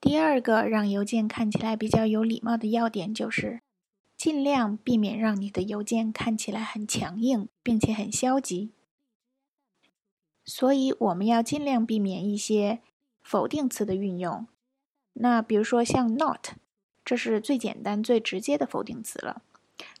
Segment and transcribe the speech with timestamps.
[0.00, 3.60] 第二个让邮件看起来比较有礼貌的要点就是，
[4.16, 8.70] 尽量避免让你的邮件看起来很强硬，并且很消极。
[10.44, 12.78] 所以我们要尽量避免一些
[13.20, 14.46] 否定词的运用。
[15.14, 16.50] 那比如说像 not，
[17.04, 19.42] 这是最简单、最直接的否定词了。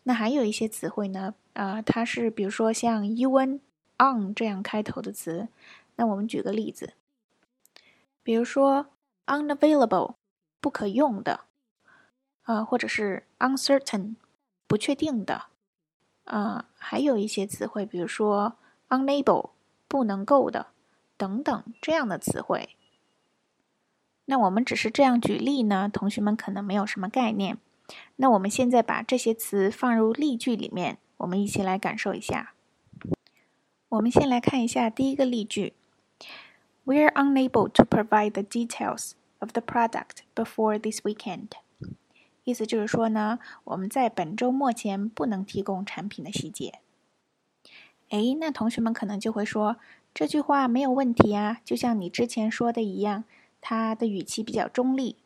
[0.04, 3.60] 那还有一些词汇呢，呃，它是比如说像 un、
[3.98, 5.48] on 这样开头的词。
[5.96, 6.94] 那我们举个例子，
[8.22, 8.86] 比如说。
[9.28, 10.14] Unavailable
[10.60, 11.42] 不可用的，
[12.42, 14.16] 啊，或者是 uncertain
[14.66, 15.44] 不确定的，
[16.24, 18.56] 啊，还有一些词汇，比如说
[18.88, 19.50] unable
[19.86, 20.68] 不能够的
[21.16, 22.70] 等等这样的词汇。
[24.24, 27.58] 那我们只是这样举例呢，同学们可能没有什么概念。
[28.16, 32.52] 那我们现在把这些词放入例句里面，我们一起来感受一下。
[33.88, 35.72] 我们先来看一下第一个例句
[36.88, 39.12] We are unable to provide the details.
[39.40, 41.50] of the product before this weekend，
[42.44, 46.80] 意思就是说呢，我们在本周末前不能提供产品的细节。
[48.08, 49.76] 哎，那同学们可能就会说，
[50.14, 53.24] 这句话没有问题啊，就像你之前说的一样，
[53.60, 55.16] 它的语气比较中立，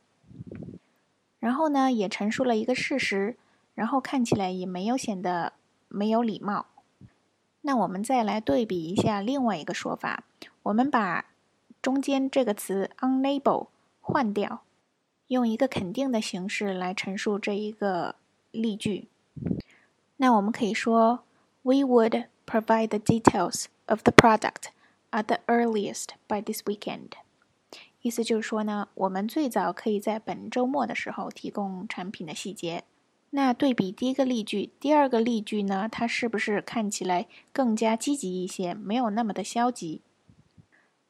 [1.38, 3.36] 然后呢，也陈述了一个事实，
[3.74, 5.54] 然后看起来也没有显得
[5.88, 6.66] 没有礼貌。
[7.62, 10.24] 那我们再来对比一下另外一个说法，
[10.64, 11.26] 我们把
[11.82, 13.66] 中间这个词 unable。
[14.04, 14.64] 换掉，
[15.28, 18.16] 用一个肯定的形式来陈述这一个
[18.50, 19.06] 例句。
[20.16, 21.20] 那我们可以说
[21.62, 24.70] ：“We would provide the details of the product
[25.12, 27.10] at the earliest by this weekend。”
[28.02, 32.82] 意思就是说呢，我们最早可以在本周末的时候提供产品的细节。
[33.30, 40.00] 那对比第一个例句，第二个例句呢，它是不是看起来更加积极一些，没有那么的消极？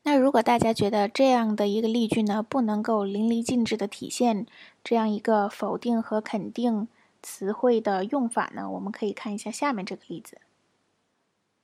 [0.05, 4.47] 那如果大家觉得这样的一个例句呢，不能够淋漓尽致的体现
[4.83, 6.89] 这样一个否定和肯定
[7.23, 10.39] 词汇的用法呢，我们可以看一下下面这个例子。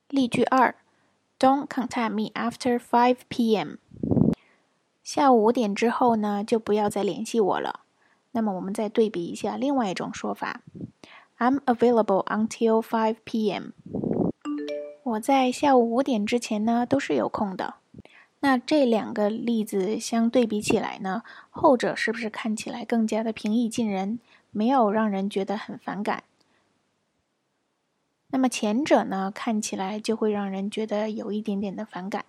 [0.07, 0.73] 例句二
[1.37, 3.75] ：Don't contact me after 5 p.m.
[5.03, 7.81] 下午五点之后呢，就不要再联系我了。
[8.31, 10.61] 那么我们再对比一下另外一种说法
[11.39, 13.71] ：I'm available until 5 p.m.
[15.03, 17.75] 我在下午五点之前呢，都是有空的。
[18.41, 24.19] 那这两个例子相对比起来呢，后者是不是看起来更加的平易近人，
[24.51, 26.23] 没有让人觉得很反感？
[28.31, 32.23] 那么前者呢，看起来就会让人觉得有一点点的反感。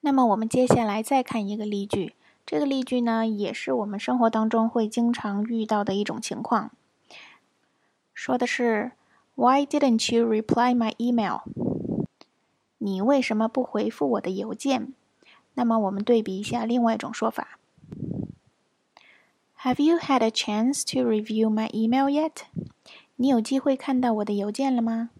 [0.00, 2.14] 那么我们接下来再看一个例句，
[2.46, 6.70] 这个例句呢，也是我们生活当中会经常遇到的一种情况，
[8.14, 8.92] 说的是
[9.34, 11.42] “Why didn't you reply my email？”
[12.78, 14.94] 你为什么不回复我的邮件？
[15.54, 17.58] 那么我们对比一下另外一种说法
[19.60, 22.42] ：Have you had a chance to review my email yet？
[23.16, 25.10] 你有机会看到我的邮件了吗？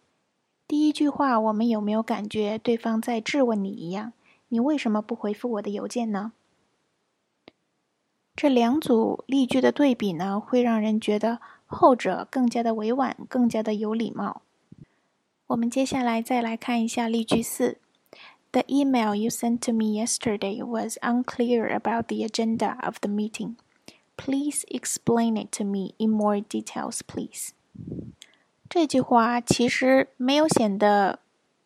[0.67, 4.15] 第一句话，我们有没有感觉对方在质问你一样？
[4.49, 6.33] 你为什么不回复我的邮件呢？
[8.35, 14.41] 这两组例句的对比呢，会让人觉得后者更加的委婉，更加的有礼貌。
[15.49, 17.82] 我们接下来再来看一下例句四。
[18.52, 23.58] The email you sent to me yesterday was unclear about the agenda of the meeting.
[24.16, 27.52] Please explain it to me in more details, please.
[28.70, 31.20] 这句话其实没有显得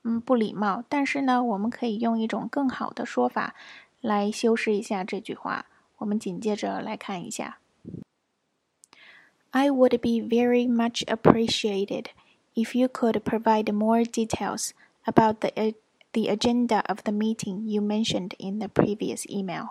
[0.04, 3.56] 嗯不礼貌，但是呢，我们可以用一种更好的说法
[4.02, 5.68] 来修饰一下这句话。
[6.00, 7.59] 我们紧接着来看一下：
[9.52, 12.08] I would be very much appreciated
[12.56, 14.72] if you could provide more details
[15.06, 15.52] about the
[16.16, 19.70] the agenda of the meeting you mentioned in the previous email。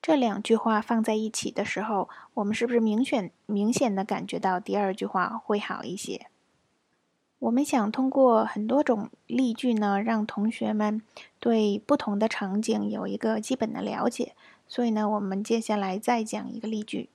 [0.00, 6.26] 这两句话放在一起的时候，我们是不是明显明显的感觉到第二句话会好一些？
[7.38, 11.02] 我们想通过很多种例句呢，让同学们
[11.38, 14.34] 对不同的场景有一个基本的了解。
[14.66, 17.10] 所以呢，我们接下来再讲一个例句。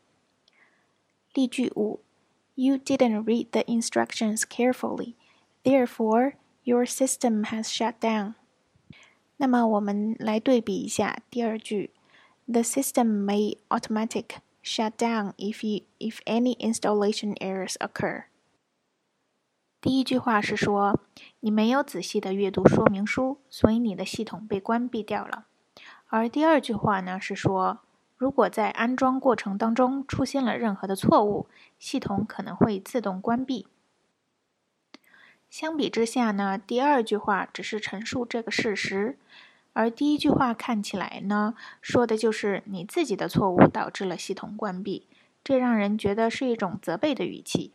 [1.34, 2.00] 例句五：
[2.54, 5.14] You didn't read the instructions carefully,
[5.64, 6.34] therefore.
[6.65, 8.35] Your system has shut down。
[9.37, 11.91] 那么我们来对比一下第二句
[12.47, 18.25] ：The system may automatic shut down if you if any installation errors occur。
[19.83, 20.99] 第一句话是说
[21.41, 25.45] 你没有仔细的阅读说明书，所以你的系统被关闭掉了。
[26.07, 27.81] 而第二句话呢是说，
[28.17, 33.67] 如果在安装过程当中出现了任何的错误，系统可能会自动关闭。
[35.55, 39.17] 相比之下呢，第二句话只是陈述这个事实，
[39.73, 45.07] 而第一句话看起来呢，说的就是你自己的错误导致了系统关闭，
[45.45, 47.71] 这让人觉得是一种责备的语气。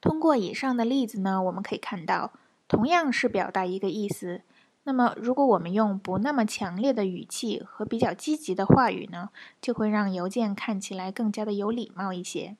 [0.00, 2.32] 通过以上的例子呢，我们可以看到，
[2.66, 4.40] 同样是表达一个意思。
[4.82, 9.30] 那么，如果我们用不那么强烈的语气和比较积极的话语呢，
[9.60, 12.56] 就会让邮件看起来更加的有礼貌一些。